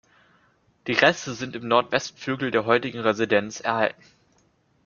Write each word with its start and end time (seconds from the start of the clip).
Die 0.87 0.93
Reste 0.93 1.35
sind 1.35 1.55
im 1.55 1.67
Nordwestflügel 1.67 2.49
der 2.49 2.65
heutigen 2.65 3.01
Residenz 3.01 3.59
erhalten. 3.59 4.01